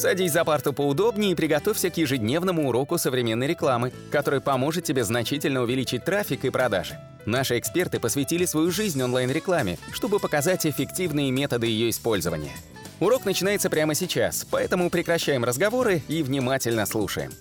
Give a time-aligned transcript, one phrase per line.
[0.00, 5.60] Садись за парту поудобнее и приготовься к ежедневному уроку современной рекламы, который поможет тебе значительно
[5.60, 6.98] увеличить трафик и продажи.
[7.26, 12.56] Наши эксперты посвятили свою жизнь онлайн-рекламе, чтобы показать эффективные методы ее использования.
[12.98, 17.32] Урок начинается прямо сейчас, поэтому прекращаем разговоры и внимательно слушаем.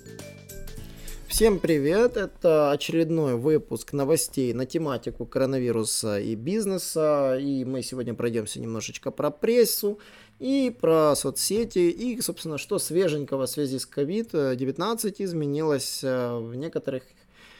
[1.30, 2.18] Всем привет!
[2.18, 7.38] Это очередной выпуск новостей на тематику коронавируса и бизнеса.
[7.40, 10.00] И мы сегодня пройдемся немножечко про прессу
[10.40, 17.04] и про соцсети, и, собственно, что свеженького в связи с COVID-19 изменилось э, в некоторых,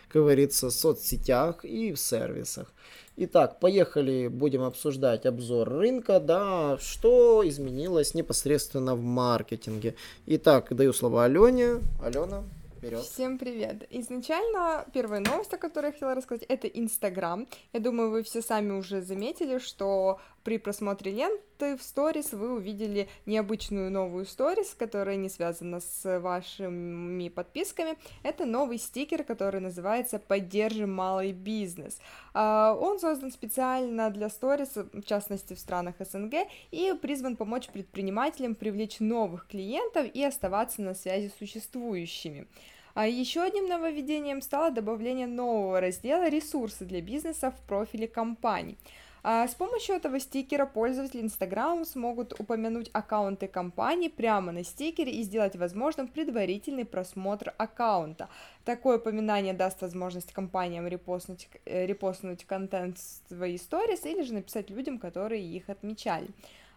[0.08, 2.72] как говорится, соцсетях и в сервисах.
[3.18, 9.96] Итак, поехали, будем обсуждать обзор рынка, да, что изменилось непосредственно в маркетинге.
[10.26, 11.82] Итак, даю слово Алене.
[12.02, 12.44] Алена.
[12.78, 13.02] Вперед.
[13.02, 13.86] Всем привет!
[13.90, 17.46] Изначально первая новость, о которой я хотела рассказать, это Инстаграм.
[17.74, 23.08] Я думаю, вы все сами уже заметили, что при просмотре ленты в сторис вы увидели
[23.28, 28.00] необычную новую сторис, которая не связана с вашими подписками.
[28.24, 32.00] Это новый стикер, который называется «Поддержим малый бизнес».
[32.34, 36.34] А, он создан специально для сторис, в частности в странах СНГ,
[36.72, 42.48] и призван помочь предпринимателям привлечь новых клиентов и оставаться на связи с существующими.
[42.96, 48.80] А еще одним нововведением стало добавление нового раздела «Ресурсы для бизнеса» в профиле компаний.
[49.22, 55.24] А с помощью этого стикера пользователи Instagram смогут упомянуть аккаунты компании прямо на стикере и
[55.24, 58.30] сделать возможным предварительный просмотр аккаунта.
[58.64, 64.70] Такое упоминание даст возможность компаниям репостнуть, э, репостнуть контент в свои сторис или же написать
[64.70, 66.30] людям, которые их отмечали.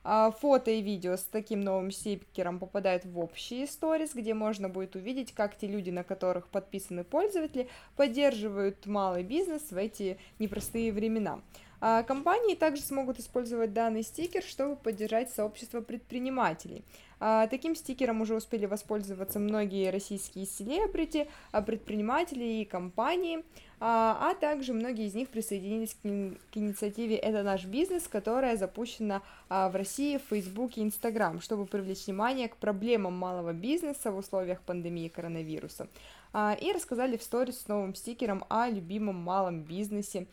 [0.04, 4.96] А, фото и видео с таким новым стикером попадают в общие сторис, где можно будет
[4.96, 11.40] увидеть, как те люди, на которых подписаны пользователи, поддерживают малый бизнес в эти непростые времена.
[11.84, 16.84] А компании также смогут использовать данный стикер, чтобы поддержать сообщество предпринимателей.
[17.18, 23.44] А, таким стикером уже успели воспользоваться многие российские селебрити, а, предприниматели и компании,
[23.84, 30.18] а также многие из них присоединились к инициативе «Это наш бизнес», которая запущена в России
[30.18, 35.88] в Facebook и Instagram, чтобы привлечь внимание к проблемам малого бизнеса в условиях пандемии коронавируса.
[36.32, 40.28] И рассказали в сторис с новым стикером о любимом малом бизнесе,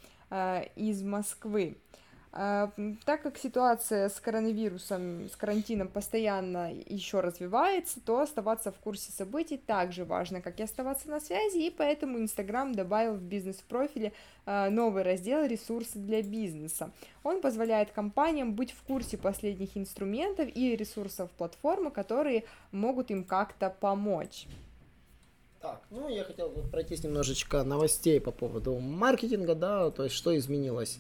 [0.76, 1.78] из Москвы.
[2.32, 2.68] Э,
[3.06, 9.58] так как ситуация с коронавирусом, с карантином постоянно еще развивается, то оставаться в курсе событий
[9.58, 14.14] также важно, как и оставаться на связи, и поэтому Инстаграм добавил в бизнес-профиле
[14.46, 16.92] э, новый раздел «Ресурсы для бизнеса».
[17.24, 23.72] Он позволяет компаниям быть в курсе последних инструментов и ресурсов платформы, которые могут им как-то
[23.72, 24.46] помочь.
[25.62, 30.38] Так, ну я хотел вот пройтись немножечко новостей по поводу маркетинга, да, то есть что
[30.38, 31.00] изменилось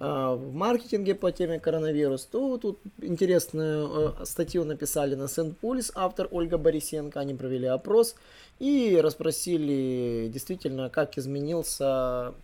[0.00, 6.26] а, в маркетинге по теме коронавирус, то тут интересную э, статью написали на Сент-Пульс, автор
[6.32, 8.16] Ольга Борисенко, они провели опрос
[8.58, 12.34] и расспросили действительно, как изменился,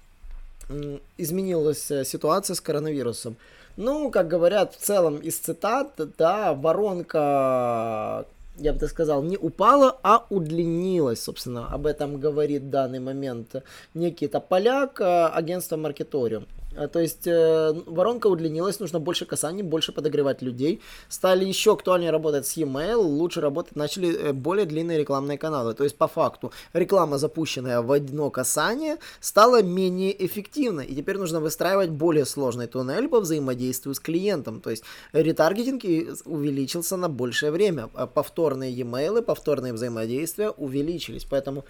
[1.16, 3.36] изменилась ситуация с коронавирусом.
[3.76, 8.26] Ну, как говорят в целом из цитат, да, воронка
[8.58, 13.62] я бы так сказал, не упала, а удлинилась, собственно, об этом говорит в данный момент
[13.94, 16.46] некий-то поляк, э, агентство Маркеториум.
[16.74, 20.80] Э, то есть э, воронка удлинилась, нужно больше касаний, больше подогревать людей.
[21.08, 25.74] Стали еще актуальнее работать с e-mail, лучше работать начали э, более длинные рекламные каналы.
[25.74, 30.86] То есть по факту реклама, запущенная в одно касание, стала менее эффективной.
[30.86, 34.60] И теперь нужно выстраивать более сложный туннель по взаимодействию с клиентом.
[34.60, 35.84] То есть ретаргетинг
[36.24, 37.88] увеличился на большее время.
[37.94, 41.24] А повторные e-mail, повторные взаимодействия увеличились.
[41.24, 41.64] Поэтому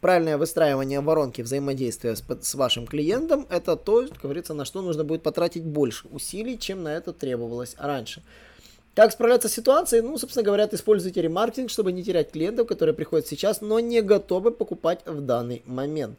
[0.00, 5.04] правильное выстраивание воронки взаимодействия с, с вашим клиентом, это то, как говорится, на что нужно
[5.04, 8.22] будет потратить больше усилий, чем на это требовалось раньше.
[8.94, 10.02] Как справляться с ситуацией?
[10.02, 14.50] Ну, собственно говоря, используйте ремаркетинг, чтобы не терять клиентов, которые приходят сейчас, но не готовы
[14.50, 16.18] покупать в данный момент.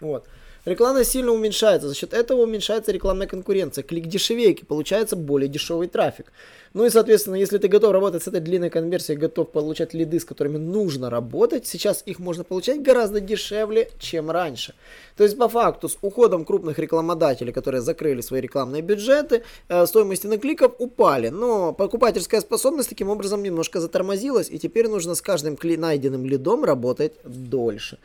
[0.00, 0.26] Вот.
[0.66, 3.84] Реклама сильно уменьшается, за счет этого уменьшается рекламная конкуренция.
[3.84, 6.32] Клик дешевее, получается более дешевый трафик.
[6.74, 10.24] Ну и, соответственно, если ты готов работать с этой длинной конверсией, готов получать лиды, с
[10.24, 14.74] которыми нужно работать, сейчас их можно получать гораздо дешевле, чем раньше.
[15.16, 20.26] То есть, по факту, с уходом крупных рекламодателей, которые закрыли свои рекламные бюджеты, э, стоимости
[20.26, 25.56] на кликов упали, но покупательская способность таким образом немножко затормозилась, и теперь нужно с каждым
[25.62, 27.98] найденным лидом работать дольше.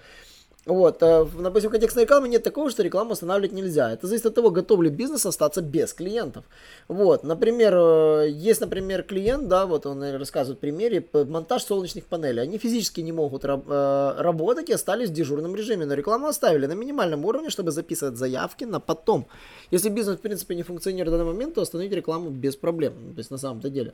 [0.67, 3.91] Вот, э, допустим, в контекстной рекламе нет такого, что рекламу останавливать нельзя.
[3.93, 6.45] Это зависит от того, готов ли бизнес остаться без клиентов.
[6.87, 12.43] Вот, например, э, есть, например, клиент, да, вот он рассказывает в примере, монтаж солнечных панелей.
[12.43, 16.73] Они физически не могут э, работать и остались в дежурном режиме, но рекламу оставили на
[16.73, 19.25] минимальном уровне, чтобы записывать заявки на потом.
[19.71, 23.19] Если бизнес, в принципе, не функционирует в данный момент, то остановить рекламу без проблем, то
[23.19, 23.93] есть на самом-то деле.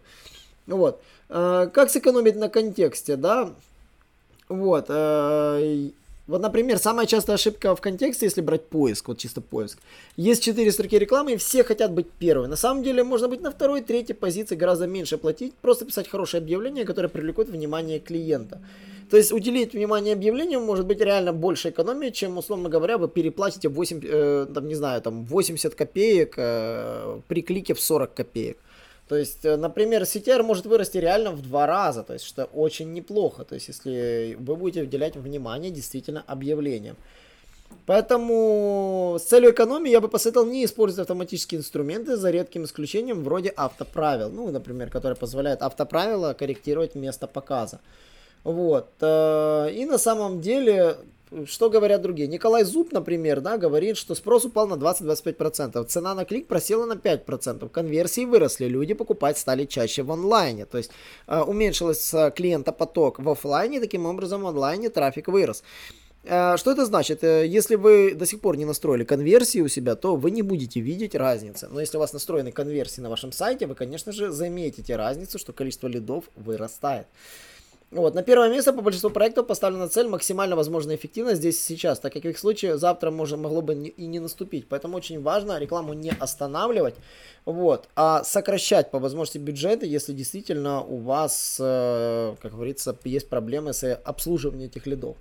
[0.66, 1.00] Вот.
[1.30, 3.52] Как сэкономить на контексте, да?
[4.50, 4.90] Вот.
[6.28, 9.80] Вот, например, самая частая ошибка в контексте, если брать поиск, вот чисто поиск.
[10.18, 12.50] Есть четыре строки рекламы, и все хотят быть первыми.
[12.50, 16.42] На самом деле, можно быть на второй, третьей позиции, гораздо меньше платить, просто писать хорошее
[16.42, 18.60] объявление, которое привлекут внимание клиента.
[19.10, 23.70] То есть уделить внимание объявлению может быть реально больше экономии, чем, условно говоря, вы переплатите
[23.70, 28.58] 8, э, там, не знаю, там 80 копеек э, при клике в 40 копеек.
[29.08, 32.94] То есть, э, например, CTR может вырасти реально в два раза, то есть, что очень
[32.94, 36.98] неплохо, то есть, если вы будете уделять внимание действительно объявлениям.
[37.86, 43.50] Поэтому с целью экономии я бы посоветовал не использовать автоматические инструменты за редким исключением вроде
[43.50, 47.80] автоправил, ну, например, которые позволяют автоправила корректировать место показа.
[48.44, 48.90] Вот.
[49.00, 50.98] Э, и на самом деле
[51.46, 52.28] что говорят другие?
[52.28, 56.94] Николай Зуб, например, да, говорит, что спрос упал на 20-25%, цена на клик просела на
[56.94, 60.92] 5%, конверсии выросли, люди покупать стали чаще в онлайне, то есть
[61.28, 65.64] э, уменьшилось э, клиентопоток в офлайне, таким образом в онлайне трафик вырос.
[66.24, 67.24] Э, что это значит?
[67.24, 70.80] Э, если вы до сих пор не настроили конверсии у себя, то вы не будете
[70.80, 71.68] видеть разницы.
[71.70, 75.54] Но если у вас настроены конверсии на вашем сайте, вы, конечно же, заметите разницу, что
[75.54, 77.08] количество лидов вырастает.
[77.90, 82.00] Вот, на первое место по большинству проектов поставлена цель максимально возможная эффективность здесь и сейчас,
[82.00, 84.68] так как в их случае завтра можно, могло бы и не наступить.
[84.68, 86.96] Поэтому очень важно рекламу не останавливать,
[87.46, 93.72] вот, а сокращать по возможности бюджеты, если действительно у вас, э, как говорится, есть проблемы
[93.72, 95.16] с обслуживанием этих лидов.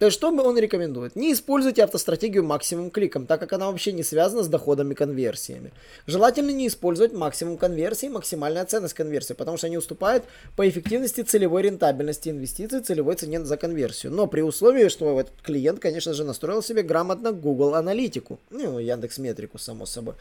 [0.00, 1.14] То есть, что он рекомендует?
[1.14, 5.72] Не используйте автостратегию максимум кликом, так как она вообще не связана с доходами конверсиями.
[6.06, 10.24] Желательно не использовать максимум конверсии максимальная ценность конверсии, потому что они уступают
[10.56, 14.12] по эффективности целевой рентабельности инвестиций, целевой цене за конверсию.
[14.12, 19.18] Но при условии, что этот клиент, конечно же, настроил себе грамотно Google аналитику, ну, Яндекс
[19.18, 20.14] Метрику, само собой.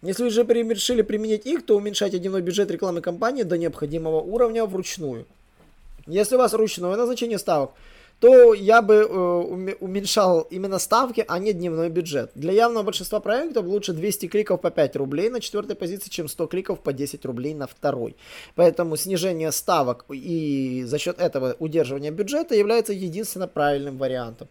[0.00, 4.64] Если вы же решили применить их, то уменьшайте дневной бюджет рекламы компании до необходимого уровня
[4.64, 5.26] вручную.
[6.06, 7.72] Если у вас ручное назначение ставок,
[8.20, 12.30] то я бы э, уменьшал именно ставки, а не дневной бюджет.
[12.34, 16.46] Для явного большинства проектов лучше 200 кликов по 5 рублей на четвертой позиции, чем 100
[16.48, 18.16] кликов по 10 рублей на второй.
[18.56, 24.48] Поэтому снижение ставок и за счет этого удерживание бюджета является единственно правильным вариантом.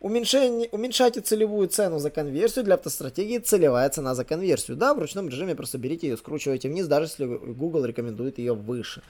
[0.00, 2.64] Уменьшение, уменьшайте целевую цену за конверсию.
[2.64, 4.76] Для автостратегии целевая цена за конверсию.
[4.76, 9.02] Да, в ручном режиме просто берите ее, скручивайте вниз, даже если Google рекомендует ее выше.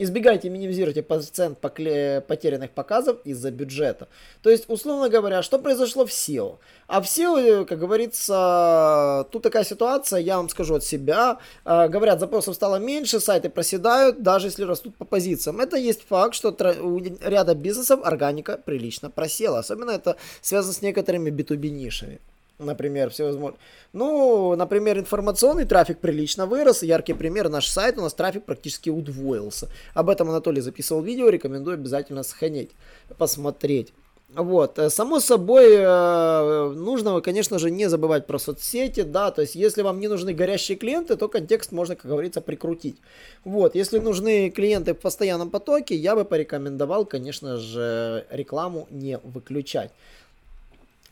[0.00, 4.06] Избегайте, минимизируйте процент потерянных показов из-за бюджета.
[4.42, 6.58] То есть, условно говоря, что произошло в SEO?
[6.86, 11.38] А в SEO, как говорится, тут такая ситуация, я вам скажу от себя.
[11.64, 15.58] А, говорят, запросов стало меньше, сайты проседают, даже если растут по позициям.
[15.58, 19.58] Это есть факт, что у ряда бизнесов органика прилично просела.
[19.58, 22.20] Особенно это связано с некоторыми B2B нишами
[22.58, 23.58] например, всевозможные.
[23.92, 26.82] Ну, например, информационный трафик прилично вырос.
[26.82, 29.68] Яркий пример, наш сайт, у нас трафик практически удвоился.
[29.94, 32.70] Об этом Анатолий записывал видео, рекомендую обязательно сохранить,
[33.16, 33.92] посмотреть.
[34.34, 39.54] Вот, э, само собой, э, нужно, конечно же, не забывать про соцсети, да, то есть,
[39.54, 42.98] если вам не нужны горящие клиенты, то контекст можно, как говорится, прикрутить.
[43.44, 49.92] Вот, если нужны клиенты в постоянном потоке, я бы порекомендовал, конечно же, рекламу не выключать.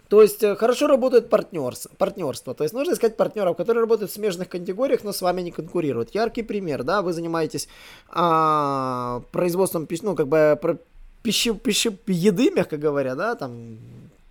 [0.09, 2.55] То есть э, хорошо работает партнерство, партнерство.
[2.55, 6.15] То есть нужно искать партнеров, которые работают в смежных категориях, но с вами не конкурируют.
[6.15, 7.69] Яркий пример, да, вы занимаетесь
[8.09, 10.79] а, производством, ну, как бы,
[11.23, 13.79] пищи, пищи, еды, мягко говоря, да, там,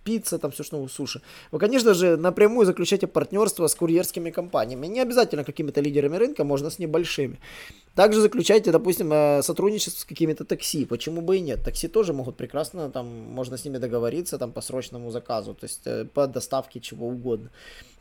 [0.02, 1.20] пицца, там все что суши.
[1.50, 4.86] Вы, конечно же, напрямую заключаете партнерство с курьерскими компаниями.
[4.86, 7.38] Не обязательно какими-то лидерами рынка, можно с небольшими.
[7.96, 10.84] Также заключайте, допустим, э, сотрудничество с какими-то такси.
[10.84, 11.64] Почему бы и нет?
[11.64, 15.80] Такси тоже могут прекрасно, там, можно с ними договориться там, по срочному заказу, то есть
[15.86, 17.50] э, по доставке чего угодно.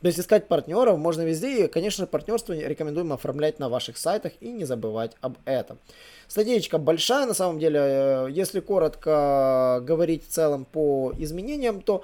[0.02, 4.50] То есть искать партнеров можно везде, и, конечно, партнерство рекомендуем оформлять на ваших сайтах и
[4.52, 5.80] не забывать об этом.
[6.28, 12.04] Статейка большая, на самом деле, э, если коротко говорить в целом по изменениям, то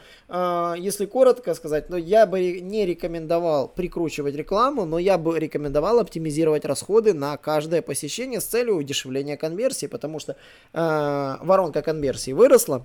[0.78, 6.64] если коротко сказать, ну, я бы не рекомендовал прикручивать рекламу, но я бы рекомендовал оптимизировать
[6.64, 10.36] расходы на каждое каждое посещение с целью удешевления конверсии, потому что
[10.74, 12.84] э, воронка конверсии выросла,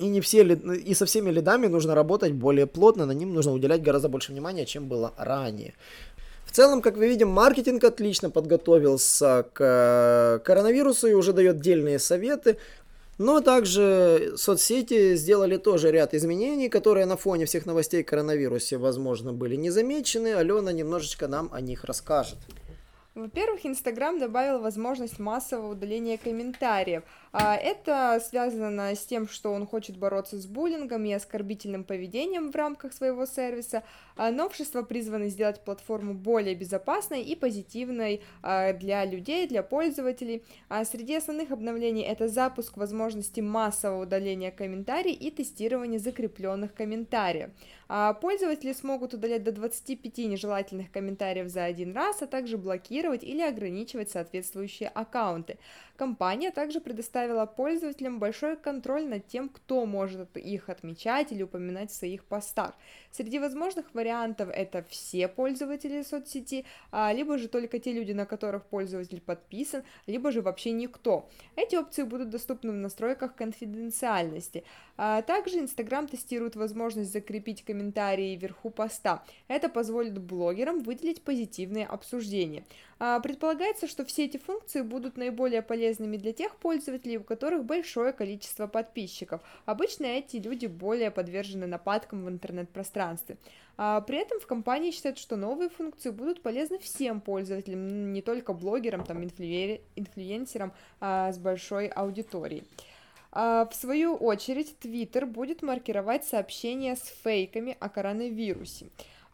[0.00, 3.82] и не все и со всеми лидами нужно работать более плотно, на ним нужно уделять
[3.82, 5.72] гораздо больше внимания, чем было ранее.
[6.46, 11.98] В целом, как вы видим, маркетинг отлично подготовился к э, коронавирусу и уже дает дельные
[11.98, 12.56] советы.
[13.18, 19.32] Но также соцсети сделали тоже ряд изменений, которые на фоне всех новостей о коронавирусе, возможно,
[19.32, 20.34] были не замечены.
[20.34, 22.36] Алена немножечко нам о них расскажет.
[23.16, 27.02] Во-первых, Инстаграм добавил возможность массового удаления комментариев.
[27.38, 32.56] А, это связано с тем, что он хочет бороться с буллингом и оскорбительным поведением в
[32.56, 33.82] рамках своего сервиса.
[34.16, 40.44] А, новшества призваны сделать платформу более безопасной и позитивной а, для людей, для пользователей.
[40.90, 47.50] Среди основных обновлений это запуск возможности массового удаления комментариев и тестирование закрепленных комментариев.
[48.20, 54.10] Пользователи смогут удалять до 25 нежелательных комментариев за один раз, а также блокировать или ограничивать
[54.10, 55.58] соответствующие аккаунты.
[55.96, 61.94] Компания также предоставила пользователям большой контроль над тем, кто может их отмечать или упоминать в
[61.94, 62.74] своих постах.
[63.10, 68.66] Среди возможных вариантов это все пользователи соцсети, а, либо же только те люди, на которых
[68.66, 71.28] пользователь подписан, либо же вообще никто.
[71.56, 74.64] Эти опции будут доступны в настройках конфиденциальности.
[74.98, 79.24] А, также Instagram тестирует возможность закрепить комментарии вверху поста.
[79.48, 82.64] Это позволит блогерам выделить позитивные обсуждения.
[82.98, 88.12] А, предполагается, что все эти функции будут наиболее полезными для тех пользователей, у которых большое
[88.12, 89.40] количество подписчиков.
[89.66, 93.36] Обычно эти люди более подвержены нападкам в интернет-пространстве.
[93.76, 98.52] А, при этом в компании считают, что новые функции будут полезны всем пользователям, не только
[98.52, 102.64] блогерам, там, инфлюенсерам а, с большой аудиторией.
[103.32, 108.86] В свою очередь, Twitter будет маркировать сообщения с фейками о коронавирусе.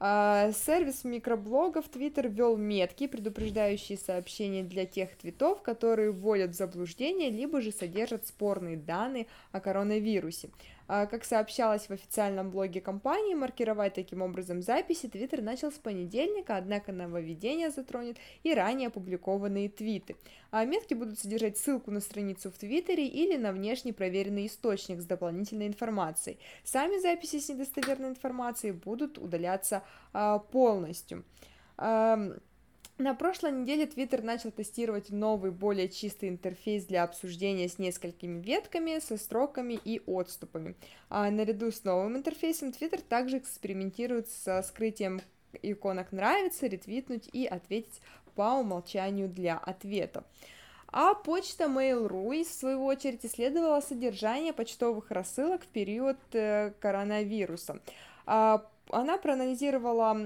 [0.04, 7.30] А, сервис микроблогов Twitter ввел метки, предупреждающие сообщения для тех твитов, которые вводят в заблуждение,
[7.30, 10.50] либо же содержат спорные данные о коронавирусе.
[10.88, 16.56] А, как сообщалось в официальном блоге компании, маркировать таким образом записи Twitter начал с понедельника,
[16.56, 20.16] однако нововведение затронет и ранее опубликованные твиты.
[20.50, 25.04] А метки будут содержать ссылку на страницу в Твиттере или на внешне проверенный источник с
[25.04, 26.38] дополнительной информацией.
[26.64, 31.24] Сами записи с недостоверной информацией будут удаляться а, полностью.
[32.98, 39.00] На прошлой неделе Twitter начал тестировать новый, более чистый интерфейс для обсуждения с несколькими ветками,
[39.00, 40.76] со строками и отступами.
[41.08, 45.20] А наряду с новым интерфейсом Twitter также экспериментирует со скрытием
[45.62, 48.00] иконок «Нравится», «Ретвитнуть» и «Ответить
[48.34, 50.24] по умолчанию для ответов».
[50.88, 57.80] А почта Mail.ru, в свою очередь, исследовала содержание почтовых рассылок в период э, коронавируса.
[58.90, 60.16] Она проанализировала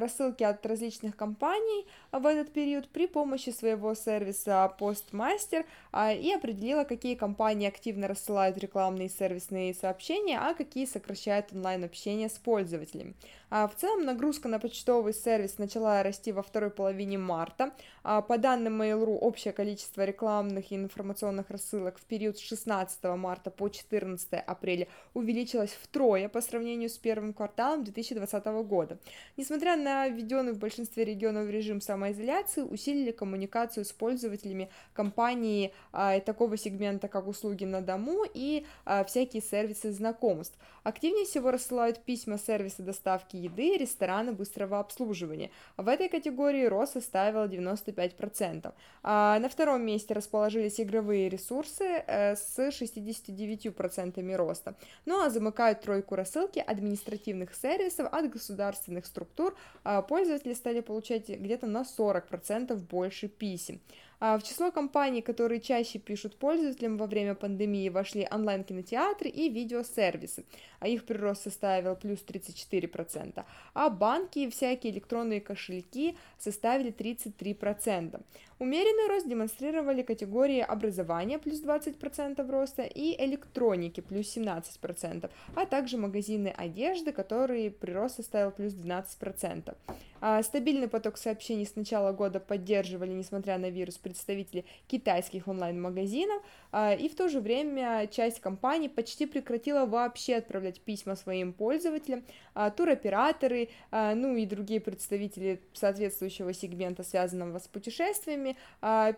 [0.00, 6.84] рассылки от различных компаний в этот период при помощи своего сервиса Postmaster а, и определила,
[6.84, 13.14] какие компании активно рассылают рекламные сервисные сообщения, а какие сокращают онлайн-общение с пользователями.
[13.48, 17.72] А, в целом нагрузка на почтовый сервис начала расти во второй половине марта.
[18.02, 23.50] А, по данным Mail.ru, общее количество рекламных и информационных рассылок в период с 16 марта
[23.50, 28.98] по 14 апреля увеличилось втрое по сравнению с первым кварталом 2020 года.
[29.36, 36.56] Несмотря на введенный в большинстве регионов режим самоизоляции, усилили коммуникацию с пользователями компании а, такого
[36.56, 40.58] сегмента, как услуги на дому и а, всякие сервисы знакомств.
[40.82, 45.50] Активнее всего рассылают письма сервисы доставки доставки еды, рестораны быстрого обслуживания.
[45.76, 48.72] В этой категории рост составил 95%.
[49.02, 54.74] А на втором месте расположились игровые ресурсы э, с 69% роста.
[55.06, 59.54] Ну а замыкают тройку рассылки административных сервисов от государственных структур.
[59.84, 63.80] А пользователи стали получать где-то на 40% больше писем.
[64.18, 70.44] А в число компаний, которые чаще пишут пользователям во время пандемии, вошли онлайн-кинотеатры и видеосервисы,
[70.80, 73.44] а их прирост составил плюс 34%,
[73.74, 78.22] а банки и всякие электронные кошельки составили 33%.
[78.58, 86.54] Умеренный рост демонстрировали категории образования плюс 20% роста и электроники плюс 17%, а также магазины
[86.56, 89.74] одежды, которые прирост составил плюс 12%.
[90.22, 96.94] А стабильный поток сообщений с начала года поддерживали, несмотря на вирус, представители китайских онлайн-магазинов, а,
[96.94, 102.22] и в то же время часть компаний почти прекратила вообще отправлять письма своим пользователям,
[102.54, 108.56] а, туроператоры, ну и другие представители соответствующего сегмента, связанного с путешествиями,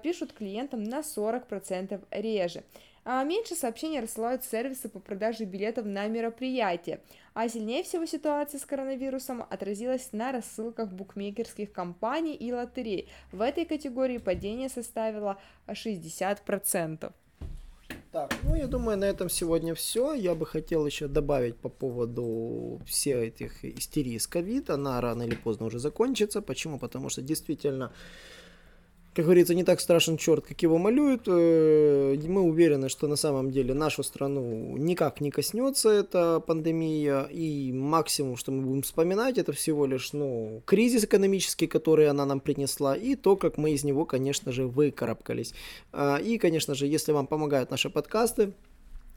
[0.02, 2.62] пишут клиентам на 40% реже.
[3.05, 7.00] А меньше сообщений рассылают сервисы по продаже билетов на мероприятия,
[7.35, 13.09] а сильнее всего ситуация с коронавирусом отразилась на рассылках букмекерских компаний и лотерей.
[13.33, 17.12] В этой категории падение составило 60%.
[18.11, 20.14] Так, ну я думаю, на этом сегодня все.
[20.14, 24.71] Я бы хотел еще добавить по поводу всех этих истерий с ковид.
[24.71, 26.40] Она рано или поздно уже закончится.
[26.40, 26.78] Почему?
[26.78, 27.93] Потому что действительно
[29.18, 31.22] как говорится, не так страшен черт, как его малюют.
[31.26, 37.72] Э, мы уверены, что на самом деле нашу страну никак не коснется эта пандемия, и
[37.72, 42.94] максимум, что мы будем вспоминать, это всего лишь, ну, кризис экономический, который она нам принесла,
[42.94, 45.52] и то, как мы из него, конечно же, выкарабкались.
[45.92, 48.52] А, и, конечно же, если вам помогают наши подкасты,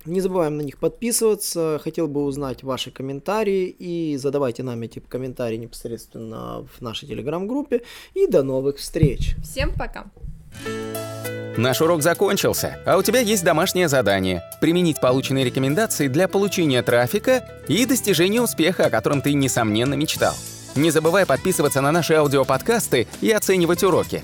[0.06, 1.80] не забываем на них подписываться.
[1.84, 7.82] Хотел бы узнать ваши комментарии и задавайте нам эти комментарии непосредственно в нашей телеграм-группе.
[8.14, 9.36] И до новых встреч.
[9.44, 10.06] Всем пока.
[11.58, 17.46] Наш урок закончился, а у тебя есть домашнее задание– применить полученные рекомендации для получения трафика
[17.68, 20.34] и достижения успеха, о котором ты, несомненно, мечтал.
[20.76, 24.24] Не забывай подписываться на наши аудиоподкасты и оценивать уроки.